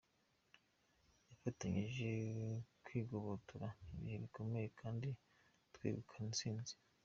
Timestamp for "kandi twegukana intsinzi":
4.81-6.73